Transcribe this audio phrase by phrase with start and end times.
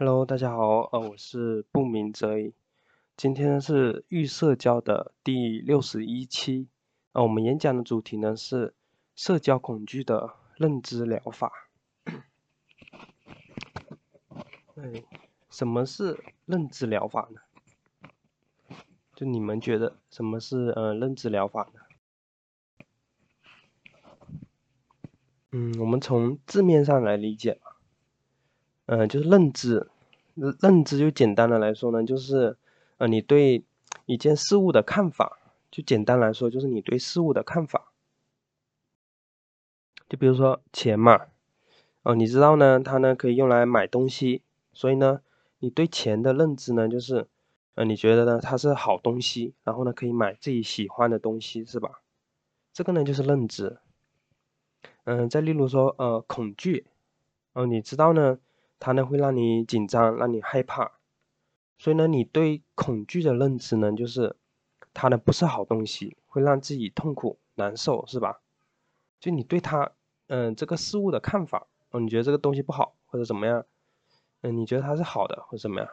[0.00, 2.54] Hello，大家好，呃，我是不鸣则已。
[3.16, 6.68] 今天是预社交的第六十一期，
[7.10, 8.76] 呃，我们演讲的主题呢是
[9.16, 11.50] 社交恐惧的认知疗法。
[14.76, 15.02] 哎，
[15.50, 17.40] 什么是认知疗法呢？
[19.16, 21.80] 就你们觉得什么是呃认知疗法呢？
[25.50, 27.60] 嗯，我们从字面上来理解。
[28.90, 29.86] 嗯，就是认知，
[30.34, 32.56] 认知就简单的来说呢，就是
[32.96, 33.62] 呃你对
[34.06, 35.38] 一件事物的看法，
[35.70, 37.92] 就简单来说就是你对事物的看法。
[40.08, 41.26] 就比如说钱嘛，
[42.02, 44.40] 哦，你知道呢，它呢可以用来买东西，
[44.72, 45.20] 所以呢，
[45.58, 47.26] 你对钱的认知呢就是，
[47.74, 52.00] 呃，你觉得呢它是好东西，然后呢可以买自己喜欢的东西，是吧？
[52.72, 53.76] 这个呢就是认知。
[55.04, 56.86] 嗯，再例如说呃恐惧，
[57.52, 58.38] 哦，你知道呢。
[58.78, 60.92] 它呢会让你紧张，让你害怕，
[61.78, 64.36] 所以呢，你对恐惧的认知呢，就是
[64.94, 68.40] 它呢不是好东西，会让自己痛苦难受，是吧？
[69.20, 69.92] 就你对它，
[70.28, 73.64] 嗯，这个事物的看法，哦，你觉得这个东西不好或者怎么样？
[74.42, 75.90] 嗯，你觉得它是好的或者怎么样？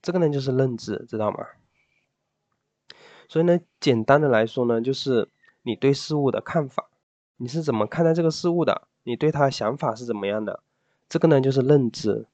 [0.00, 1.46] 这个呢就是认知，知道吗？
[3.28, 5.28] 所以呢，简单的来说呢，就是
[5.62, 6.90] 你对事物的看法，
[7.36, 8.88] 你是怎么看待这个事物的？
[9.04, 10.62] 你对它的想法是怎么样的？
[11.12, 12.24] 这个呢就是认知，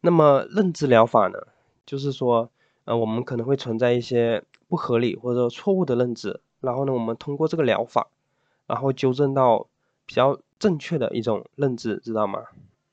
[0.00, 1.48] 那么认知疗法呢，
[1.84, 2.48] 就是说，
[2.84, 8.06] 呃，我们可能会存在一些不合理或者说错误的认知，然后呢，我们通过这个疗法，
[8.68, 9.66] 然后纠正到
[10.06, 12.44] 比较正确的一种认知，知道吗？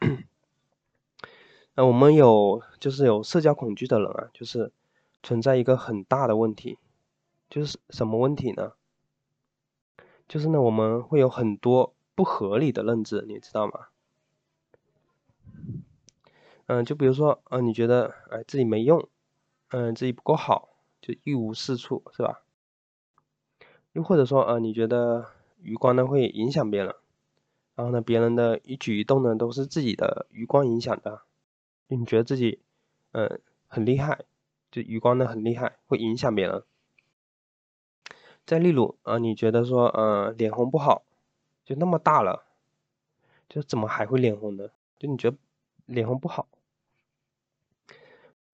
[1.76, 4.72] 那我们有就是有社交恐惧的人啊，就是
[5.22, 6.80] 存在一个很大的问题，
[7.48, 8.72] 就是什么问题呢？
[10.28, 13.74] 就是呢，我们会有很多不合理的认知，你知道吗？
[16.68, 19.10] 嗯，就比如说，嗯，你觉得，哎，自己没用，
[19.70, 20.70] 嗯，自己不够好，
[21.02, 22.44] 就一无是处，是吧？
[23.92, 25.26] 又或者说，呃，你觉得
[25.62, 26.96] 余光呢会影响别人，
[27.76, 31.24] 然后呢，别人的一举一动呢都是自己的余光影响的，
[31.90, 32.62] 你觉得自己，
[33.12, 34.24] 嗯，很厉害，
[34.72, 36.64] 就余光呢很厉害，会影响别人。
[38.46, 41.04] 再例如，呃，你觉得说，呃，脸红不好，
[41.66, 42.46] 就那么大了，
[43.50, 44.70] 就怎么还会脸红呢？
[44.98, 45.38] 就你觉得？
[45.86, 46.48] 脸红不好，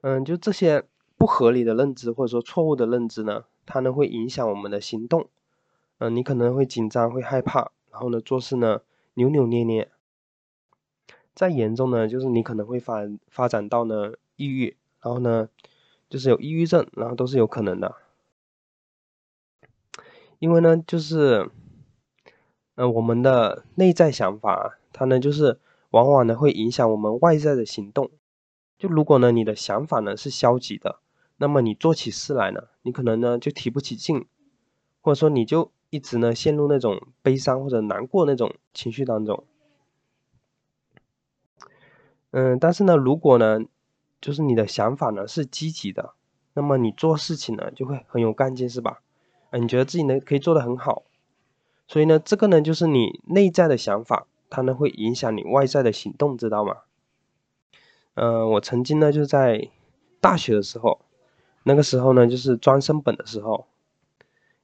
[0.02, 0.84] 嗯，就这些
[1.16, 5.30] 不合理的认知或者说错误的认知呢，它呢会影响我们的行动，
[6.00, 8.82] 嗯，你可能会紧张会害怕，然后呢做事呢
[9.14, 9.92] 扭扭捏捏，
[11.36, 15.50] 再严重呢就是你可能会发发展到呢抑郁，然后呢
[16.10, 17.96] 就是有抑郁症，然后都是有可能的，
[20.40, 21.50] 因为呢就是，
[22.76, 25.60] 呃，我们的内在想法，它呢就是。
[25.90, 28.12] 往往呢会影响我们外在的行动。
[28.78, 31.00] 就如果呢你的想法呢是消极的，
[31.38, 34.26] 那么你做起事来呢，你可能呢就提不起劲，
[35.02, 39.44] 或者说你就一直呢陷入那种悲伤或者难过那种情绪当中。
[42.32, 43.60] 嗯，但是呢，如果呢
[44.22, 46.14] 就是你的想法呢是积极的，
[46.54, 49.02] 那么你做事情呢就会很有干劲，是吧？
[49.50, 51.04] 嗯，你觉得自己呢可以做得很好，
[51.88, 54.28] 所以呢这个呢就是你内在的想法。
[54.50, 56.78] 它呢会影响你外在的行动，知道吗？
[58.16, 59.70] 嗯，我曾经呢就在
[60.20, 61.00] 大学的时候，
[61.64, 63.68] 那个时候呢就是专升本的时候，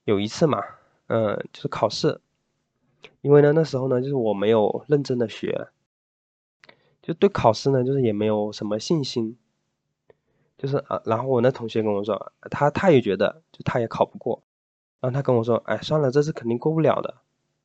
[0.03, 0.61] 有一次嘛，
[1.07, 2.19] 嗯，就是考试，
[3.21, 5.69] 因为呢那时候呢就是我没有认真的学，
[7.01, 9.37] 就对考试呢就是也没有什么信心，
[10.57, 14.41] 就是啊，然后我那同学跟我说，他他也觉得就他也考不过，
[14.99, 17.13] 然后他跟我说，哎，算了，这次肯定过不了的，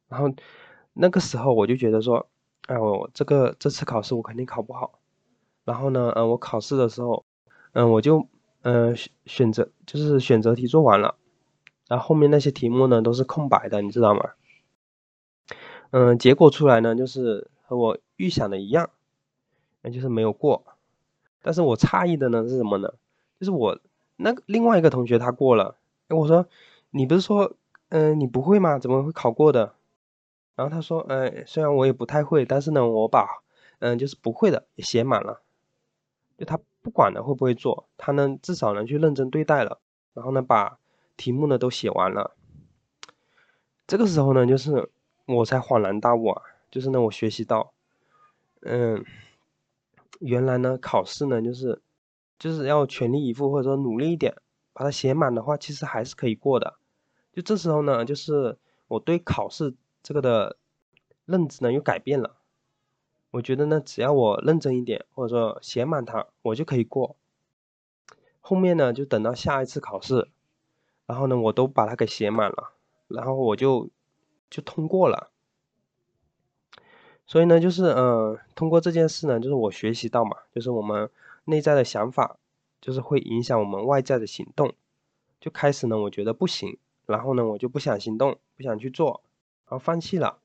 [0.08, 0.30] 然后。
[0.94, 2.28] 那个时候我就觉得说，
[2.66, 4.98] 哎，我这个这次考试我肯定考不好。
[5.64, 7.24] 然后呢，嗯，我考试的时候，
[7.72, 8.26] 嗯，我就
[8.62, 8.96] 嗯
[9.26, 11.14] 选择就是选择题做完了，
[11.88, 14.30] 然后后面那些题目呢都是空白的，你知道吗？
[15.92, 18.90] 嗯，结果出来呢就是和我预想的一样，
[19.82, 20.64] 那就是没有过。
[21.42, 22.92] 但是我诧异的呢是什么呢？
[23.38, 23.78] 就是我
[24.16, 25.76] 那个另外一个同学他过了，
[26.08, 26.46] 哎，我说
[26.90, 27.54] 你不是说
[27.88, 28.78] 嗯你不会吗？
[28.78, 29.74] 怎么会考过的？
[30.60, 33.42] 然后他说：“呃，虽然我也不太会，但是呢，我把，
[33.78, 35.40] 嗯，就是不会的也写满了。
[36.36, 39.80] 就他不管了会不会做，他呢至少能去认真对待了。
[40.12, 40.78] 然后呢，把
[41.16, 42.36] 题目呢都写完了。
[43.86, 44.90] 这个时候呢，就是
[45.24, 47.72] 我才恍然大悟啊，就是呢，我学习到，
[48.60, 49.02] 嗯，
[50.18, 51.80] 原来呢，考试呢，就是
[52.38, 54.36] 就是要全力以赴或者说努力一点，
[54.74, 56.74] 把它写满的话，其实还是可以过的。
[57.32, 58.58] 就这时候呢，就是
[58.88, 60.56] 我对考试。”这个的
[61.26, 62.36] 认知呢又改变了，
[63.32, 67.16] 我觉得呢，只要我认真一点，或者说写满它，我就可以过。
[68.40, 70.28] 后面呢，就等到下一次考试，
[71.06, 72.72] 然后呢，我都把它给写满了，
[73.08, 73.88] 然后我就
[74.48, 75.30] 就通过了。
[77.26, 81.08] 所以呢，就是嗯，通过这件事呢，就是我学习到嘛，就是我们
[81.44, 82.38] 内在的想法，
[82.80, 84.74] 就是会影响我们外在的行动。
[85.40, 86.76] 就开始呢，我觉得不行，
[87.06, 89.22] 然后呢，我就不想行动，不想去做，
[89.70, 90.40] 然后放弃了。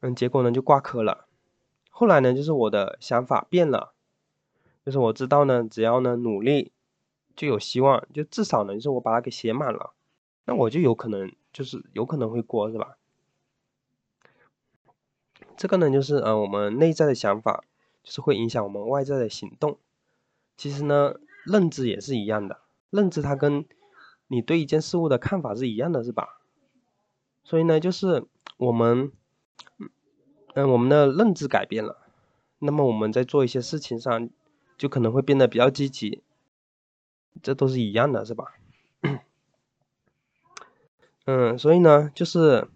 [0.00, 1.28] 嗯，结果呢，就挂科了。
[1.88, 3.94] 后来呢，就是我的想法变了，
[4.84, 6.72] 就是我知道呢，只要呢努力，
[7.34, 9.94] 就有希望，就至少呢，就是我把它给写满了，
[10.44, 12.98] 那我就有可能，就是有可能会过，是吧？
[15.56, 17.64] 这个呢，就是呃，我们内在的想法，
[18.02, 19.78] 就是会影响我们外在的行动。
[20.56, 22.60] 其实呢，认知也是一样的，
[22.90, 23.64] 认知它跟
[24.26, 26.42] 你对一件事物的看法是一样的，是吧？
[27.46, 28.24] 所以呢，就是
[28.56, 29.12] 我们，
[30.54, 31.96] 嗯，我们的认知改变了，
[32.58, 34.28] 那么我们在做一些事情上，
[34.76, 36.24] 就可能会变得比较积极。
[37.40, 38.54] 这都是一样的，是吧？
[41.26, 42.68] 嗯，所以呢，就是。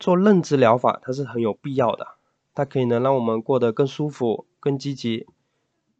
[0.00, 2.06] 做认知疗法，它是很有必要的，
[2.54, 5.26] 它可以呢让我们过得更舒服、更积极，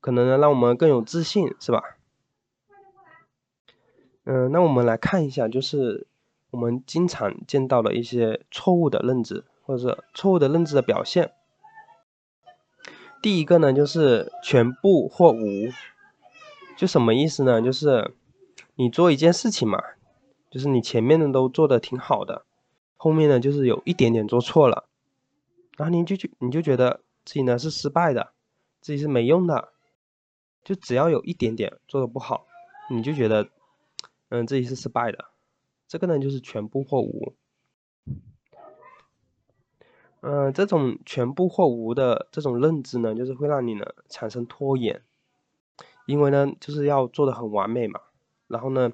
[0.01, 1.83] 可能呢让我们更有自信，是吧？
[4.23, 6.07] 嗯，那我们来看一下，就是
[6.51, 11.33] 我们经常见到的一些错误的认知，或者是错误的认知的表现。
[13.21, 15.71] 第一个呢，就是全部或无，
[16.77, 17.61] 就什么意思呢？
[17.61, 18.15] 就是
[18.77, 19.83] 你做一件事情嘛，
[20.51, 22.45] 就是你前面的都做的挺好的。
[22.97, 24.89] 后面呢，就是有一点点做错了，
[25.77, 28.33] 然后你就就你就觉得自己呢是失败的，
[28.81, 29.69] 自己是没用的，
[30.65, 32.47] 就只要有一点点做的不好，
[32.91, 33.49] 你就觉得，
[34.31, 35.27] 嗯，自己是失败的，
[35.89, 37.35] 这个呢就是全部或无，
[40.21, 45.03] 嗯，这种全部或无的这种认知呢，就是会让你呢产生拖延，
[46.07, 48.01] 因为呢就是要做的很完美嘛，
[48.47, 48.93] 然后呢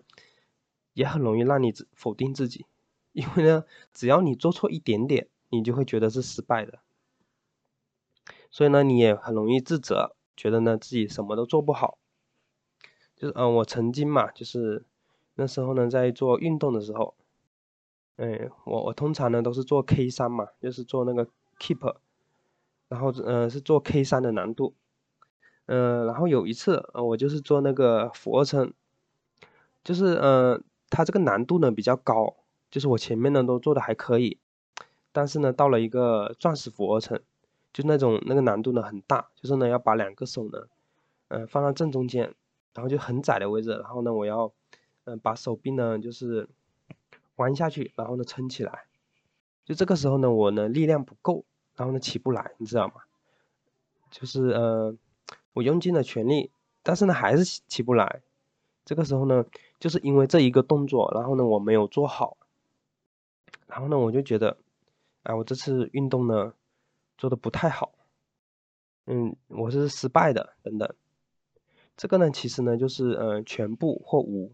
[0.92, 2.66] 也很容易让你否定自己。
[3.12, 6.80] 因为呢，只要你做错一点点，你就会觉得是失败的，
[8.50, 11.98] 所以呢，你也很容易自责，觉得呢自己什么都做不好。
[13.14, 14.84] 就是嗯，我曾经嘛，就是
[15.34, 17.14] 那时候呢，在做运动的时候，
[18.16, 21.26] 哎，我我通常呢都是做 K 三嘛，就是做那个
[21.58, 21.96] Keep，
[22.88, 24.74] 然后嗯是做 K 三的难度，
[25.66, 28.72] 嗯，然后有一次呃我就是做那个俯卧撑，
[29.82, 32.36] 就是嗯，它这个难度呢比较高。
[32.70, 34.36] 就是我前面呢都做的还可以，
[35.12, 37.20] 但是呢到了一个钻石俯卧撑，
[37.72, 40.66] 就那种那个难度呢很大，就是呢要把两个手呢，
[41.28, 42.34] 嗯放到正中间，
[42.74, 44.52] 然后就很窄的位置，然后呢我要，
[45.04, 46.48] 嗯把手臂呢就是
[47.36, 48.86] 弯下去，然后呢撑起来，
[49.64, 51.44] 就这个时候呢我呢力量不够，
[51.76, 52.94] 然后呢起不来，你知道吗？
[54.10, 54.96] 就是呃
[55.52, 56.50] 我用尽了全力，
[56.82, 58.22] 但是呢还是起不来，
[58.84, 59.44] 这个时候呢
[59.78, 62.36] 就是因为这一个动作，然后呢我没有做好。
[63.66, 64.56] 然后呢，我就觉得，
[65.22, 66.54] 啊，我这次运动呢
[67.16, 67.92] 做的不太好，
[69.06, 70.94] 嗯，我是失败的，等等。
[71.96, 74.52] 这个呢，其实呢就是呃全部或无。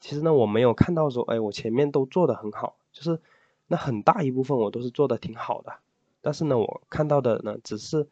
[0.00, 3.20] 其实呢，我没有看到说，哎，我前面都做的很好，就是
[3.66, 5.74] 那很大一部分我都是做的挺好的。
[6.20, 8.08] 但是呢，我看到的呢只是，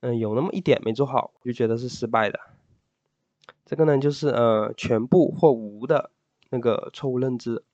[0.00, 2.38] 嗯，有那么一点没做好，就觉得是失败的。
[3.64, 6.10] 这个呢就是呃全部或无的
[6.50, 7.64] 那个错误认知。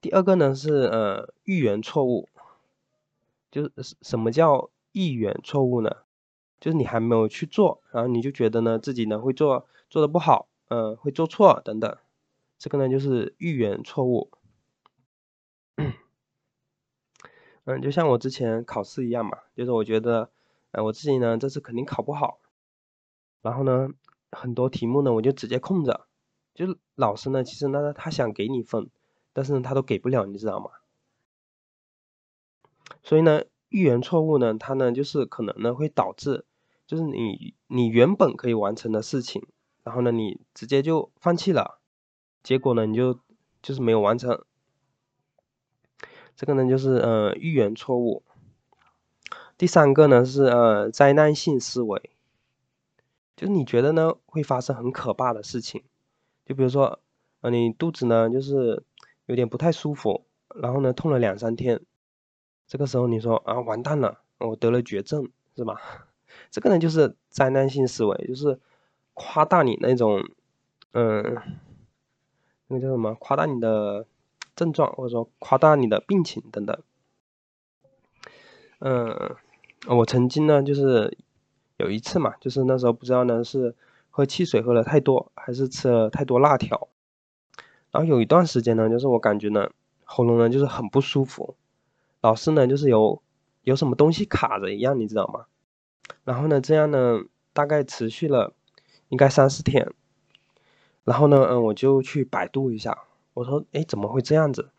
[0.00, 2.28] 第二个呢是呃预言错误，
[3.50, 5.98] 就是什么叫预言错误呢？
[6.58, 11.98] 就是你还没有去做，然后你就觉得呢自己呢会做做的不好，嗯，会做错等等，
[12.56, 14.30] 这个呢就是预言错误。
[17.64, 20.30] 嗯，就像我之前考试一样嘛，就是我觉得，
[20.70, 22.38] 呃，我自己呢这次肯定考不好，
[23.42, 23.88] 然后呢
[24.30, 26.06] 很多题目呢我就直接空着，
[26.54, 28.88] 就老师呢其实呢他想给你分。
[29.32, 30.70] 但是呢，他都给不了，你知道吗？
[33.02, 36.44] 所以呢，预言错误呢，它呢就是可能呢会导致，
[36.86, 39.46] 就是你你原本可以完成的事情，
[39.82, 41.80] 然后呢你直接就放弃了，
[42.42, 43.18] 结果呢你就
[43.62, 44.44] 就是没有完成。
[46.36, 48.22] 这个呢就是呃预言错误。
[49.58, 52.10] 第三个呢是呃灾难性思维，
[53.36, 55.82] 就是你觉得呢会发生很可怕的事情，
[56.44, 57.00] 就比如说
[57.40, 58.84] 呃你肚子呢就是。
[59.26, 61.80] 有点不太舒服，然后呢，痛了两三天。
[62.66, 65.80] 这个时候你说啊，完蛋了，我得了绝症，是吧？
[66.50, 68.58] 这个呢就是灾难性思维，就是
[69.22, 70.24] 夸大你那种，
[70.92, 71.36] 嗯，
[72.68, 73.14] 那个叫什么？
[73.16, 74.06] 夸大你的
[74.56, 76.74] 症状，或者说夸大你的病情等等。
[78.78, 79.36] 嗯，
[79.88, 81.18] 我曾经呢，就是
[81.76, 83.74] 有一次嘛，就是那时候不知道呢是
[84.08, 86.88] 喝汽水喝了太多，还是吃了太多辣条，
[87.90, 89.68] 然后有一段时间呢，就是我感觉呢
[90.04, 91.56] 喉咙呢就是很不舒服，
[92.22, 93.20] 老是呢就是有
[93.64, 95.44] 有什么东西卡着一样，你知道吗？
[96.24, 97.20] 然后呢这样呢
[97.52, 98.54] 大概持续了
[99.10, 99.92] 应该三四天，
[101.04, 104.70] 然后呢嗯我就去百度一下，我说哎怎么会这样子？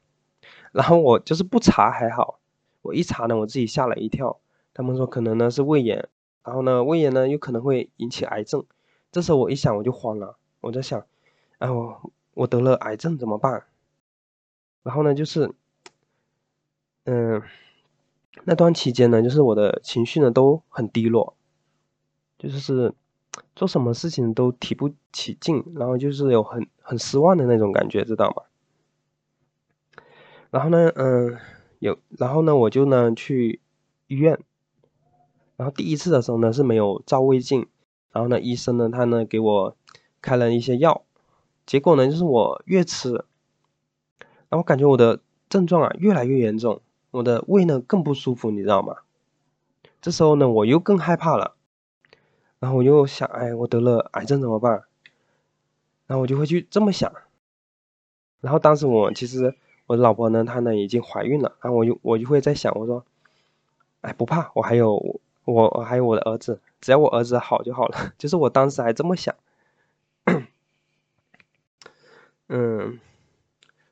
[0.71, 2.39] 然后我就是不查还好。
[2.81, 4.39] 我一查呢，我自己吓了一跳。
[4.73, 6.09] 他们说可能呢是胃炎，
[6.43, 8.65] 然后呢胃炎呢有可能会引起癌症。
[9.11, 11.05] 这时候我一想我就慌了，我在想，
[11.59, 13.65] 哎我我得了癌症怎么办？
[14.81, 15.53] 然后呢就是，
[17.03, 17.43] 嗯，
[18.45, 21.35] 那段期间呢就是我的情绪呢都很低落，
[22.39, 22.93] 就是
[23.55, 28.43] 做什么事情都提不起劲，然后就是有很很失望的那种感觉，知道吗？
[30.50, 31.38] 然后呢，嗯。
[31.81, 33.59] 有，然后呢，我就呢去
[34.05, 34.39] 医院，
[35.57, 37.65] 然后第一次的时候呢是没有照胃镜，
[38.11, 39.75] 然后呢医生呢他呢给我
[40.21, 41.03] 开了一些药，
[41.65, 43.25] 结果呢就是我越吃，
[44.50, 48.97] 然后感觉我的症状啊越来越严重，我的胃呢更不舒服，你知道吗？
[50.03, 51.55] 这时候呢我又更害怕了，
[52.62, 54.84] 然后我又想，哎，我得了癌症怎么办？
[56.08, 57.12] 然后我就会去这么想，
[58.39, 59.53] 然后当时我其实。
[59.88, 63.03] 我老婆呢，她呢已经怀孕了，然后我就我就会在想，我说，
[64.00, 64.96] 哎，不怕，我还有
[65.44, 68.13] 我我还有我的儿子，只要我儿子好就好了。
[68.18, 69.36] 就是我当时还这么想，
[72.48, 73.01] 嗯，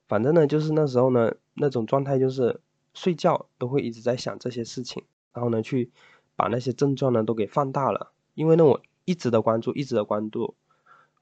[0.07, 2.61] 反正呢，就是那时候呢，那种状态就是
[2.93, 5.91] 睡觉都会一直在想这些事情，然后呢，去
[6.37, 10.55] 把那些症状呢都给放大了，因为呢，我一直的关注，一直的关注，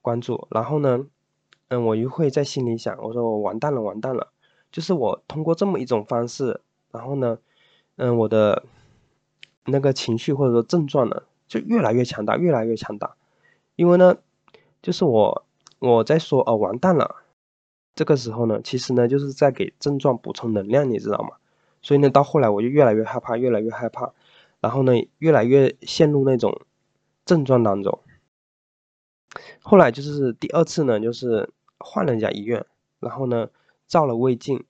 [0.04, 1.08] 关注，然后呢，
[1.68, 4.32] 嗯，我又会在心里想，我说我完蛋了，完蛋了。
[4.72, 7.40] 就是我通过这么一种方式，然后呢，
[7.96, 8.66] 嗯，我的
[9.66, 13.16] 那个情绪或者说症状呢，就越来越强大，越来越强大。
[13.76, 14.18] 因为呢，
[14.84, 15.44] 就是我
[15.80, 17.24] 我在说哦完蛋了，
[17.96, 21.38] 这个时候呢，其实呢就是在给症状补充能量，你知道吗？
[21.82, 24.14] 所以呢，到后来我就越来越害怕，越来越害怕，
[24.60, 26.62] 然后呢，越来越陷入那种
[27.28, 28.00] 症状当中。
[29.62, 32.66] 后来就是第二次呢，就是换了一家医院，
[33.00, 33.52] 然后呢。
[33.90, 34.66] 照了胃镜，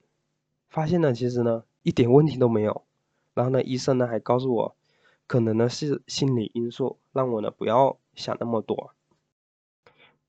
[0.70, 2.84] 发现呢，其实呢一点问题都没有。
[3.34, 4.76] 然后呢，医生呢还告诉我，
[5.26, 8.94] 可能呢是心理因素，让我呢不要想那么多。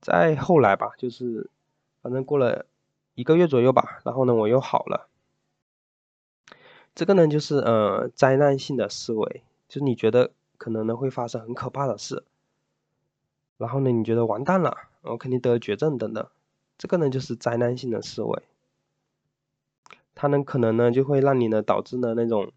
[0.01, 1.51] 再后来吧，就是
[2.01, 2.65] 反正过了
[3.13, 5.07] 一个月左右吧，然后呢我又好了。
[6.95, 12.23] 这个呢就是呃灾难性的思维，就是你觉得可能呢会发生很可怕的事，
[13.57, 16.27] 然后呢你觉得完蛋了，我肯定得绝症等等，
[16.77, 18.43] 这个呢就是灾难性的思维。
[20.13, 22.51] 它呢，可能呢就会让你呢导致呢那种，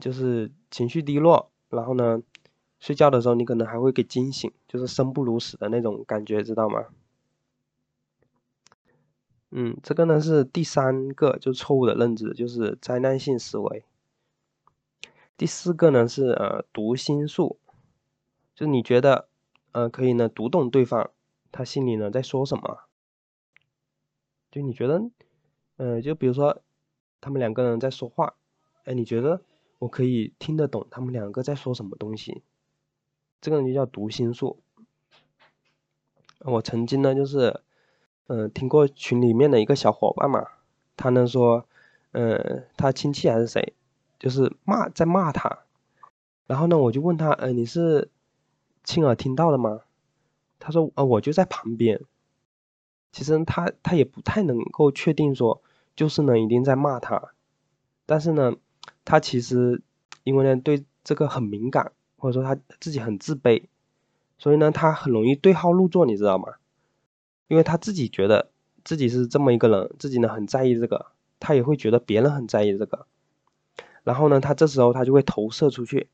[0.00, 2.22] 就是情绪低落，然后呢，
[2.78, 6.86] 睡觉的时候你可能还会给惊醒，就是生不如死的那种感觉，知道吗？
[9.50, 13.82] 嗯，这个呢是第三个就错误的认知，就是灾难性思维。
[15.40, 17.58] 第四个呢是呃读心术，
[18.54, 19.26] 就你觉得
[19.72, 21.10] 呃可以呢读懂对方
[21.50, 22.80] 他心里呢在说什么，
[24.50, 25.10] 就你觉得。
[25.78, 26.60] 嗯，就比如说，
[27.22, 28.34] 他们两个人在说话，
[28.84, 29.40] 哎，你觉得
[29.78, 32.42] 我可以听得懂他们两个在说什么东西？
[33.40, 34.62] 这个就叫读心术。
[36.40, 37.62] 我曾经呢，就是，
[38.26, 40.46] 嗯，听过群里面的一个小伙伴嘛，
[40.98, 41.66] 他呢说，
[42.12, 43.72] 嗯，他亲戚还是谁，
[44.20, 45.64] 就是骂在骂他，
[46.46, 48.08] 然后呢，我就问他，呃，你是
[48.84, 49.80] 亲耳听到的吗？
[50.60, 52.00] 他说，呃，我就在旁边。
[53.10, 55.60] 其实他他也不太能够确定说。
[55.96, 57.32] 就是呢，一定在骂他，
[58.06, 58.54] 但是呢，
[59.04, 59.82] 他其实
[60.22, 63.64] 因为呢对这个很敏感，或者说他自己很自卑，
[64.38, 66.54] 所以呢他很容易对号入座，你知道吗？
[67.48, 68.50] 因为他自己觉得
[68.82, 71.06] 自己是这么一个人，自己呢很在意这个，
[71.38, 73.06] 他也会觉得别人很在意这个，
[74.04, 76.08] 然后呢他这时候他就会投射出去，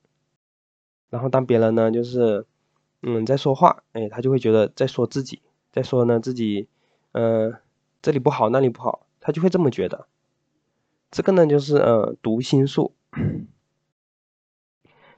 [1.11, 2.47] 然后当别人呢就是
[3.03, 6.69] 嗯在说话，哎，他就会觉得在说自己，在说呢自己，
[7.13, 7.55] 嗯
[8.03, 9.07] 这里不好那里不好。
[9.21, 10.07] 他就会这么觉得，
[11.11, 12.95] 这个呢就是呃读心术，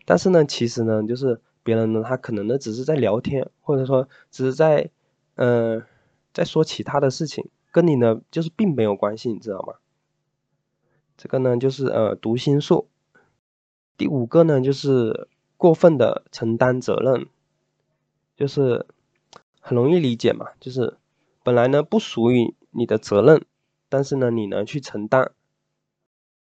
[0.06, 4.90] 但是呢其实呢就是别人呢他可能呢只是在聊天，或者说只是在
[5.34, 5.82] 呃
[6.32, 9.74] 在说其他的事情，跟你呢就是并没有关系，你知道吗？
[11.18, 12.88] 这个呢就是呃读心术。
[13.98, 17.26] 第五个呢就是过分的承担责任，
[18.36, 18.86] 就是
[19.60, 20.96] 很容易理解嘛，就是
[21.42, 23.44] 本来呢不属于你的责任。
[23.90, 25.32] 但是呢，你呢去承担，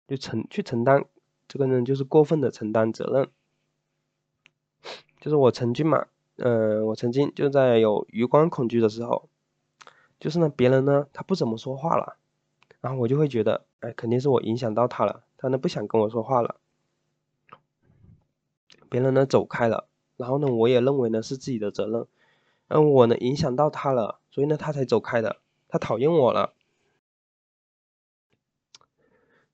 [0.08, 1.04] 就承去承担
[1.46, 3.28] 这个呢就是过分的承担责任。
[5.20, 6.06] 就是我曾经嘛，
[6.36, 9.28] 嗯，我曾经就在有余光恐惧的时候，
[10.18, 12.16] 就是呢别人呢他不怎么说话了，
[12.86, 16.60] 然后我就会觉得，哎，肯定是我影响到他了，他呢不想跟我说话了，
[18.88, 22.06] 别人呢走开了，然后呢我也认为呢是自己的责任，
[22.68, 26.54] 嗯，我呢影响到他了，所以呢他才走开的，他讨厌我了。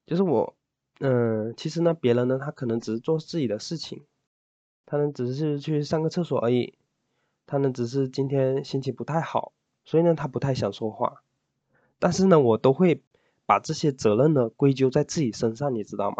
[0.04, 0.54] 就是我，
[1.00, 4.04] 嗯，其实呢，别人呢，他可能只是做自己的事情，
[4.84, 6.74] 他呢只是去上个厕所而已，
[7.46, 9.54] 他呢只是今天心情不太好，
[9.86, 11.22] 所以呢他不太想说话，
[11.98, 13.02] 但是呢我都会
[13.46, 16.16] 把这些责任呢归咎在自己身上，你知道吗？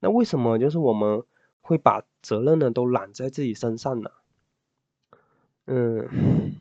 [0.00, 1.24] 那为什么就是我们
[1.60, 4.10] 会把责任呢都揽在自己身上呢？
[5.66, 6.56] 嗯，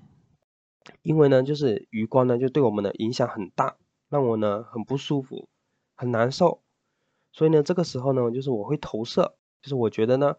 [1.02, 3.76] 因为呢就是余光呢就对我们的影响很大，
[4.10, 5.48] 让我呢很不舒服。
[5.98, 6.62] 很难受，
[7.32, 10.36] 所以呢，这个时候呢，就是我会投射，就是我觉得呢，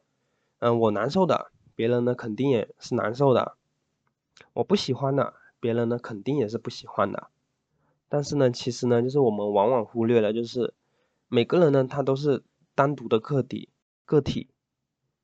[0.59, 3.56] 嗯，我难受的，别人呢肯定也是难受的，
[4.52, 7.30] 我不喜欢的，别人呢肯定也是不喜欢的。
[8.08, 10.75] 但是呢，其实呢，就是我们往往忽略了，就是
[11.28, 12.44] 每个人呢，他都是
[12.75, 13.70] 单独的个体，
[14.04, 14.48] 个体，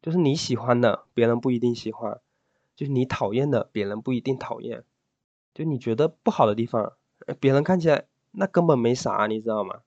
[0.00, 2.18] 就是你喜欢的，别人不一定喜欢；
[2.74, 4.80] 就是你讨厌的，别人不一定讨厌；
[5.54, 6.94] 就你觉得不好的地方，
[7.38, 9.82] 别人看起来那根本没啥，你知道吗？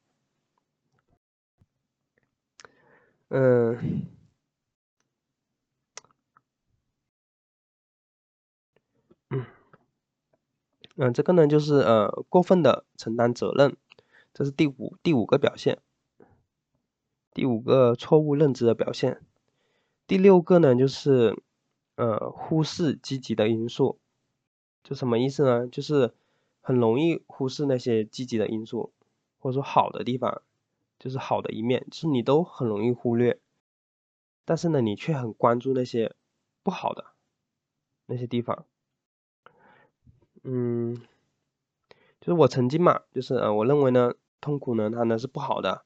[3.30, 4.06] 嗯，
[10.96, 13.76] 嗯，这个呢就是呃过分的承担责任，
[14.34, 15.80] 这是第五第五个表现，
[17.34, 19.22] 第五个错误认知的表现。
[20.08, 21.42] 第六个呢就是
[21.96, 24.00] 呃忽视积极的因素，
[24.84, 25.68] 就什么意思呢？
[25.68, 26.14] 就是
[26.62, 28.94] 很容易忽视那些积极的因素，
[29.40, 30.42] 或者说好的地方。
[30.98, 33.38] 就是好的一面，就是你都很容易忽略，
[34.46, 36.16] 但是呢，你却很关注那些
[36.64, 37.08] 不好的
[38.06, 38.66] 那些地方。
[40.48, 40.96] 嗯，
[42.22, 45.86] 就是我曾经嘛，就是呃，我认为呢，痛苦呢，它呢是不好的，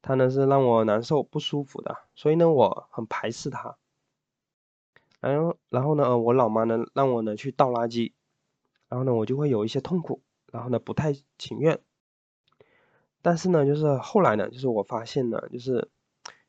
[0.00, 3.76] 它呢是让我难受不舒服的，所以呢，我很排斥它。
[5.18, 8.12] 然后，然后呢，我老妈呢让我呢去倒垃圾，
[8.88, 11.80] 然后呢，我就会有一些痛苦，然后呢不太情愿。
[13.22, 15.90] 但是呢，就是后来呢，就是我发现呢，就是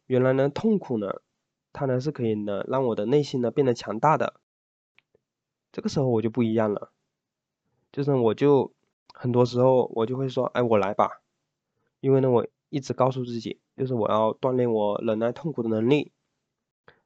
[0.05, 1.21] 原来呢，痛苦呢，
[1.73, 4.39] 它呢是可以呢让我的内心呢变得强大的。
[5.71, 6.91] 这个时候我就不一样了，
[7.95, 8.73] 就是我就
[9.13, 11.21] 很多时候我就会说，哎，我来吧，
[12.01, 16.11] 因为呢，我一直告诉自己，就是我要锻炼我忍耐痛苦的能力，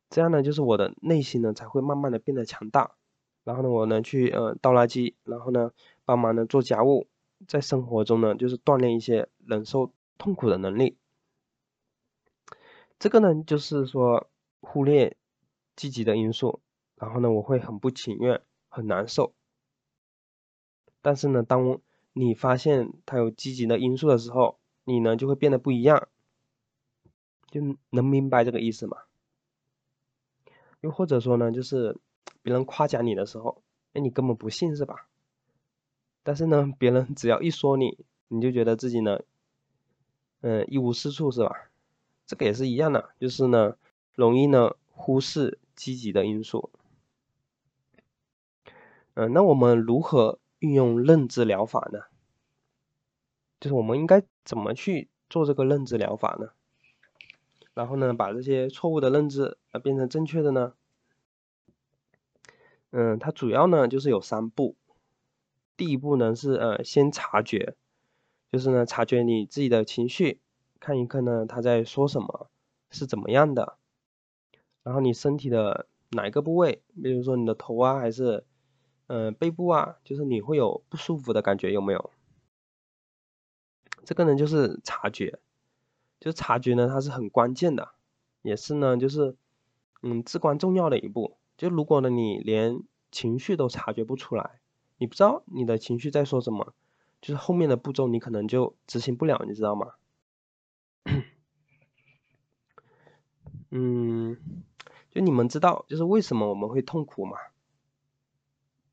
[0.10, 2.95] 这样呢，就是我的内心呢才会慢慢的变得强大。
[3.43, 5.73] 然后呢，我呢去呃倒垃圾，然后呢
[6.06, 7.08] 帮忙呢做家务。
[7.47, 10.97] 在生活中呢，就是锻炼一些忍受痛苦的能力。
[12.97, 14.28] 这个呢，就是说
[14.60, 15.15] 忽略
[15.75, 16.62] 积极的因素，
[16.95, 19.34] 然后呢，我会很不情愿，很难受。
[21.01, 21.79] 但是呢，当
[22.13, 26.07] 你发现它有积极的因素的时候，你呢就会变得不一样，
[27.49, 28.97] 就能明白这个意思吗？
[30.81, 31.97] 又或者说呢，就是
[32.41, 33.62] 别人夸奖你的时候，
[33.93, 35.07] 哎，你根本不信是吧？
[36.23, 39.21] 但是呢，别人只要一说你，你就觉得自己呢，
[40.41, 41.69] 嗯，一无是处是吧？
[42.25, 43.75] 这个也是一样的，就是呢，
[44.13, 46.69] 容易呢忽视积极的因素。
[49.15, 52.04] 嗯，那我们如何运用认知疗法呢？
[53.60, 56.52] 就是我们应该怎么去做这个认知疗法呢？
[57.74, 60.74] 然后呢，把这些错误的认知啊变成正确的呢？
[62.91, 64.76] 嗯，它主要呢就是有三步。
[65.78, 67.76] 第一步呢是呃先察觉，
[68.52, 70.41] 就是呢察觉你自己的情绪，
[70.80, 72.50] 看一看呢他在说什么，
[72.89, 73.78] 是怎么样的，
[74.84, 78.43] 然后你身体的哪一个部位，比如说你的头啊，还是
[79.10, 82.12] 嗯背部啊，就是你会有不舒服的感觉有没有？
[84.06, 85.39] 这个呢就是察觉，
[86.19, 87.89] 就察觉呢它是很关键的，
[88.43, 89.36] 也是呢就是
[90.04, 91.38] 嗯至关重要的一步。
[91.58, 94.60] 就如果呢你连情绪都察觉不出来。
[94.98, 96.74] 你不知道你的情绪在说什么，
[97.22, 99.93] 就是后面的步骤你可能就执行不了，你知道吗？
[103.72, 104.38] 嗯，
[105.10, 107.38] 就你们知道，就是为什么我们会痛苦吗？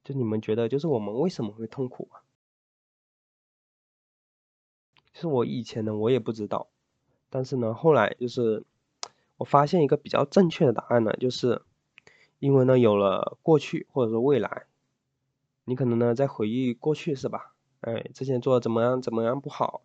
[0.06, 2.22] 就你们觉得，就是我们为什么会痛苦啊？
[5.12, 6.68] 其实我以前呢，我也不知道，
[7.28, 8.64] 但是呢，后来就是
[9.36, 11.60] 我发现一个比较正确的答案呢，就是
[12.38, 14.66] 因为呢，有了过去或者说未来。
[15.64, 17.56] 你可能呢在回忆过去是吧？
[17.80, 19.82] 哎，之前做的怎么样怎么样不好，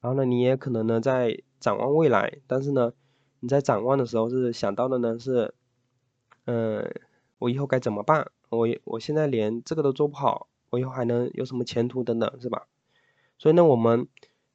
[0.00, 2.92] 然后呢你也可能呢在展望未来，但是呢，
[3.38, 5.54] 你在展望的时候是想到的呢是，
[6.46, 6.92] 嗯，
[7.38, 8.32] 我以后该怎么办？
[8.56, 12.66] 我我现在连这个都做不好，我以后还能有什么前途等等，是吧？
[13.38, 14.08] 所以呢，我们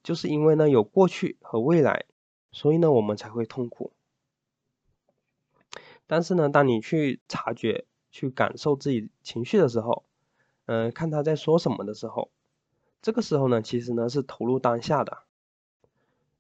[0.03, 2.05] 就是因为呢有过去和未来，
[2.51, 3.91] 所以呢我们才会痛苦。
[6.07, 10.03] 但是呢，当你去察觉、去感受自己情绪的时候，
[10.65, 12.31] 嗯，看他在说什么的时候，
[13.01, 15.19] 这个时候呢，其实呢是投入当下的。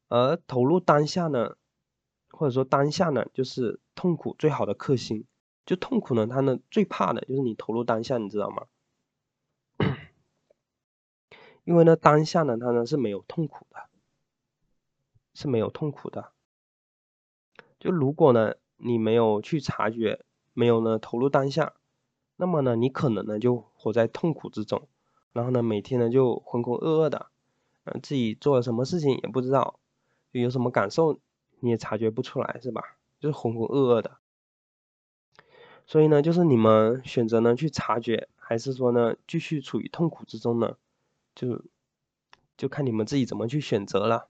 [0.09, 1.55] 而投入当下呢，
[2.31, 5.23] 或者说当下呢，就是痛苦最好的克星。
[5.65, 8.65] 就痛苦呢，他呢最怕的就是你投入当下，你知道吗？
[11.63, 13.89] 因为呢，当下呢，他呢是没有痛苦的，
[15.33, 16.31] 是没有痛苦的。
[17.79, 21.73] 就如果呢，你没有去察觉，没有呢投入当下，
[22.35, 24.87] 那么呢，你可能呢就活在痛苦之中，
[25.33, 27.27] 然后呢，每天呢就浑浑噩噩的，
[27.85, 29.79] 嗯，自己做了什么事情也不知道。
[30.31, 31.19] 有什么感受
[31.59, 32.81] 你也察觉不出来是吧？
[33.19, 34.20] 就是浑浑噩噩的。
[35.91, 40.77] 所以呢，就是你们选择呢去察觉，还是说呢继续处于痛苦之中呢？
[41.35, 41.65] 就
[42.55, 44.29] 就看你们自己怎么去选择了。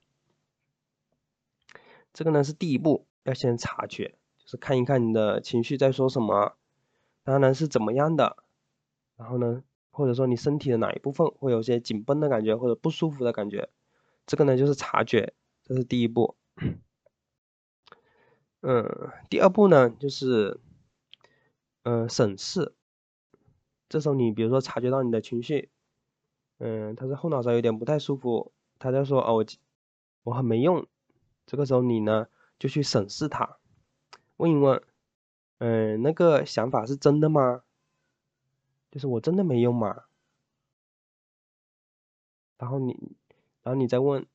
[2.12, 6.56] 这个呢是第一步，要先察觉，就是看一看你的情绪在说什么，
[7.22, 8.38] 当然是怎么样的。
[9.16, 13.68] 然后呢，或者说你身体的哪一部分会有些紧绷的感觉或者不舒服的感觉，
[14.26, 15.32] 这个呢就是察觉。
[15.62, 16.34] 这是第一步，
[18.62, 20.58] 嗯，第二步呢就是，
[21.84, 22.74] 嗯，审视。
[23.88, 25.70] 这时候你比如说察觉到你的情绪，
[26.58, 29.44] 嗯，他是后脑勺有点不太舒服，他在说哦我
[30.22, 30.86] 我很没用。
[31.46, 33.58] 这个时候你呢就去审视他，
[34.36, 34.82] 问一问，
[35.58, 37.62] 嗯，那个想法是真的吗？
[38.90, 40.04] 就是我真的没用吗？
[42.58, 43.16] 然后你，
[43.62, 44.26] 然后你再问。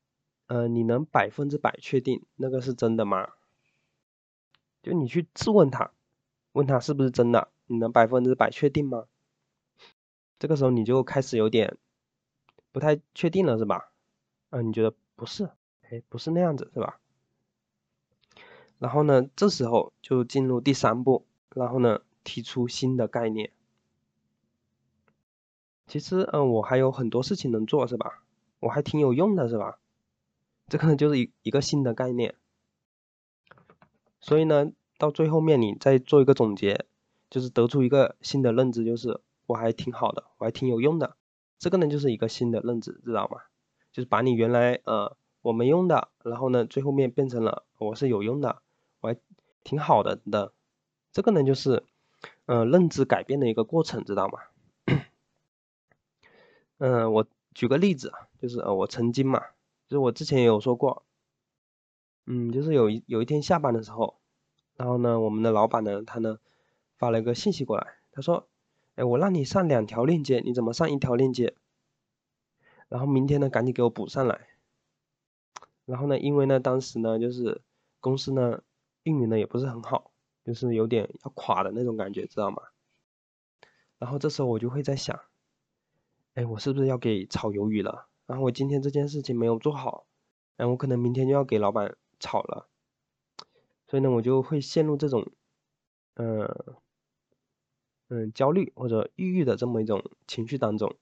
[0.47, 3.33] 呃，你能百分之百确定那个是真的吗？
[4.81, 5.91] 就你去质问他，
[6.51, 9.05] 问他是不是真的，你能百分之百确定吗？
[10.39, 11.77] 这个时候你就开始有点
[12.71, 13.91] 不太确定了，是吧？
[14.49, 15.49] 啊，你觉得不是？
[15.89, 16.99] 哎，不是那样子，是吧？
[18.79, 23.51] 然后呢，这时候就进入第三步，然后呢，提出新的概念。
[25.87, 28.23] 其实，嗯，我还有很多事情能做，是吧？
[28.59, 29.79] 我还挺有用的，是吧？
[30.67, 32.35] 这可能就是一一个新的概念，
[34.19, 36.85] 所以呢，到最后面你再做一个总结，
[37.29, 41.15] 就是得出一个新的认知，就是我还挺好的，我还挺有用的，
[41.59, 43.41] 这个呢就是一个新的认知，知道吗？
[43.91, 48.61] 就是把你原来呃我没用的，然后呢最后面变成了我是有用的，
[49.01, 49.17] 我还
[49.63, 50.53] 挺好的的，
[51.11, 51.83] 这个呢就是
[52.45, 54.39] 呃认知改变的一个过程，知道吗？
[56.79, 59.41] 嗯， 我举个例子，就是呃我曾经嘛。
[59.87, 61.05] 就是我之前也有说过，
[62.25, 64.19] 嗯，就是有一有一天下班的时候，
[64.77, 66.39] 然后呢，我们的老板呢，他呢
[66.97, 68.47] 发了一个信息过来，他说，
[68.95, 71.55] 哎，我让你上两条链接，你怎么上一条链接？
[72.87, 74.47] 然后明天呢，赶紧给我补上来。
[75.85, 77.61] 然后呢，因为呢，当时呢，就是
[77.99, 78.61] 公司呢
[79.03, 80.11] 运营的也不是很好，
[80.45, 82.61] 就是有点要垮的那种感觉，知道吗？
[83.97, 85.19] 然后这时候我就会在想，
[86.35, 88.07] 哎，我是不是要给炒鱿鱼了？
[88.27, 90.05] 然后我今天这件事情没有做好，
[90.55, 92.67] 然后我可能明天就要给老板炒了，
[93.87, 95.31] 所以呢，我就会陷入这种，
[96.15, 96.47] 嗯
[98.09, 100.95] 嗯焦虑或者抑郁的这么一种情绪当中。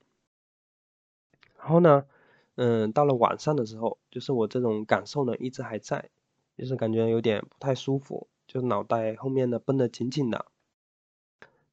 [1.58, 2.06] 然后呢，
[2.54, 6.10] 嗯，到了晚上的时候，就是我这种感受呢一直还在，
[6.56, 10.46] 就是感觉有点不太舒服，就脑袋后面呢绷得紧紧的。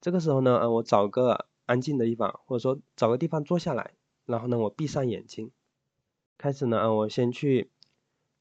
[0.02, 3.94] 这个时候呢，嗯，我找个安静的地方，或者说找个地方坐下来。
[4.26, 5.52] 然后呢，我闭上眼睛，
[6.38, 7.70] 开始呢，我先去，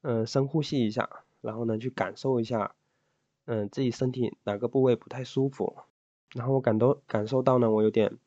[0.01, 2.73] 嗯，深呼吸一下，然后呢，去感受一下，
[3.45, 5.75] 嗯，自己身体哪个部位不太舒服，
[6.33, 8.17] 然后我感到感受到呢，我有点，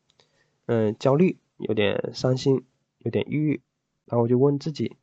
[0.67, 2.63] 嗯，焦虑，有点伤心，
[2.99, 3.61] 有点抑郁，
[4.05, 4.95] 然后我就问自己，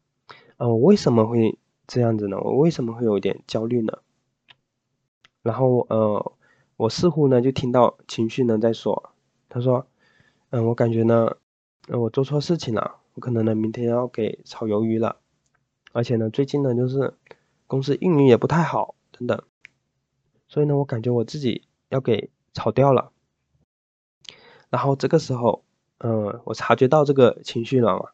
[0.57, 2.39] 啊，我为什么会这样子呢？
[2.41, 3.99] 我为什么会有点焦虑呢？
[5.43, 6.33] 然后，呃，
[6.77, 9.11] 我似乎呢就听到情绪呢在说，
[9.51, 9.87] 他说，
[10.51, 11.37] 嗯，我感觉呢。
[11.87, 15.17] 我做错事情了，我可能呢明天要给炒鱿鱼了，
[15.93, 17.13] 而且呢最近呢就是
[17.67, 19.43] 公司运营也不太好等等，
[20.49, 23.13] 所以呢我感觉我自己要给炒掉了。
[24.71, 25.65] 然后这个时候，
[25.99, 28.11] 嗯，我察觉到这个情绪了嘛，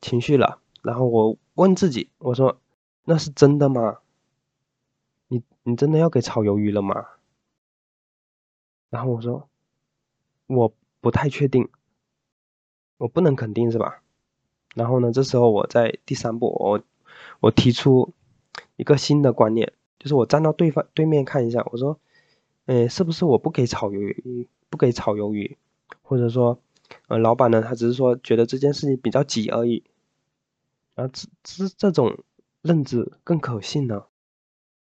[0.00, 2.60] 情绪了，然后我问自己，我说
[3.04, 3.98] 那是真的吗？
[5.28, 7.06] 你你真的要给炒鱿鱼了吗？
[8.88, 9.48] 然后我说
[10.46, 11.68] 我不太确定。
[12.96, 14.02] 我不能肯定是吧？
[14.74, 16.82] 然后呢，这时候我在第三步，我
[17.40, 18.12] 我提出
[18.80, 22.00] 一个新的观念，就是我站到对方对面看一下，我说，
[22.64, 25.58] 嗯，是不是我不给炒鱿鱼，不给炒鱿鱼，
[26.00, 26.58] 或者说，
[27.08, 29.84] 呃，老板呢，他只是说觉得这件事情比较急而已，
[30.94, 32.24] 然后这这这种
[32.62, 34.04] 认知更可信呢，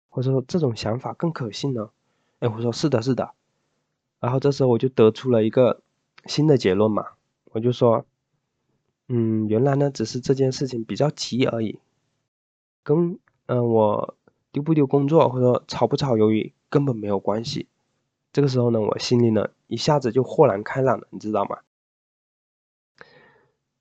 [0.09, 1.89] 或者说这种想法更可信呢？
[2.37, 3.31] 哎，我说是的，是的，
[4.19, 5.81] 然后这时候我就得出了一个
[6.27, 7.07] 新的结论嘛，
[7.45, 8.05] 我就说，
[9.07, 11.79] 嗯，原来呢只是这件事情比较急而已，
[12.83, 13.17] 跟
[13.49, 14.15] 嗯我
[14.51, 17.67] 丢不丢工作或者说炒不炒鱿鱼根本没有关系。
[18.31, 21.57] 这个时候呢，我心里呢一下子就豁然开朗了，你知道吗？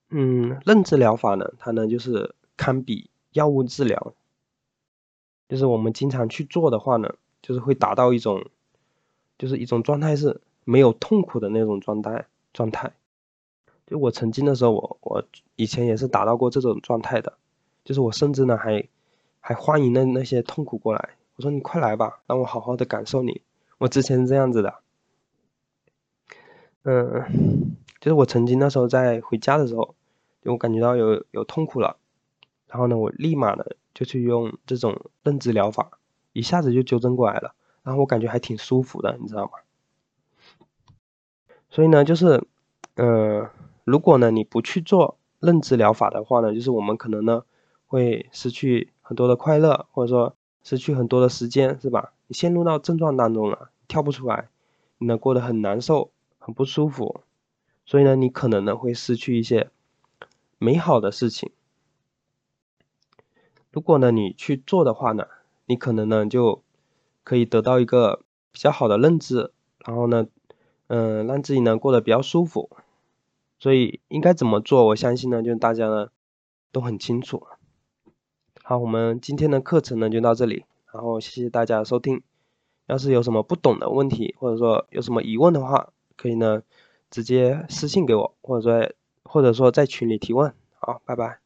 [0.09, 4.15] 嗯，认知疗法呢，它呢就是堪比药物治疗，
[5.51, 7.15] 就是我们经常去做的话呢。
[7.41, 8.47] 就是会达到一种，
[9.39, 12.93] 就是一种状态是没有痛苦的那种状态状态。
[13.87, 17.39] 就我曾经的时候，我我以前也是达到过这种状态的。
[17.85, 18.89] 就是我甚至呢还
[19.49, 23.41] 还欢迎那那些痛苦过来，我说你快来吧，让我好好的感受你。
[23.79, 24.75] 我之前是这样子的，
[26.83, 29.95] 嗯，就是我曾经那时候在回家的时候，
[30.43, 31.97] 就我感觉到有有痛苦了，
[32.67, 35.99] 然后呢，我立马的就去用这种认知疗法。
[36.35, 39.53] 一下子就纠正过来了，然后我感觉还挺舒服的，你知道吗？
[41.71, 42.47] 所以呢，就是，
[42.97, 43.49] 嗯，
[43.85, 47.45] 如果呢你不去做认知疗法的话呢，就是我们可能呢
[47.87, 52.13] 会失去很多的快乐，或者说失去很多的时间，是吧？
[52.27, 54.51] 你陷入到症状当中了，跳不出来，
[54.99, 57.23] 你呢过得很难受，很不舒服，
[57.87, 59.71] 所以呢你可能呢会失去一些
[60.59, 61.51] 美好的事情。
[63.73, 65.27] 如果呢你去做的话呢？
[65.65, 66.63] 你可能呢就
[67.25, 68.21] 可以得到一个
[68.53, 69.53] 比较好的认知，
[69.87, 70.27] 然后呢，
[70.89, 72.69] 嗯，让自己呢过得比较舒服。
[73.59, 74.85] 所以应该怎么做？
[74.89, 76.11] 我相信呢，就大家呢
[76.73, 77.47] 都很清楚。
[78.69, 82.21] 好，我们今天的课程呢就到这里，然后谢谢大家收听。
[82.87, 86.63] 要是有什么不懂的问题，或者说有什么疑问的话，可以呢
[87.09, 90.53] 直接私信给我，或者说或者说在群里提问。
[90.81, 91.39] 好，拜拜。